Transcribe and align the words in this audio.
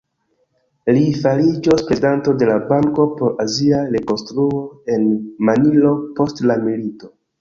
Li 0.95 1.01
fariĝos 1.25 1.83
prezidanto 1.89 2.33
de 2.43 2.47
la 2.51 2.57
Banko 2.71 3.05
por 3.19 3.35
Azia 3.45 3.83
Rekonstruo 3.97 4.65
en 4.97 5.07
Manilo 5.51 5.93
post 6.21 6.43
la 6.53 6.57
milito. 6.65 7.13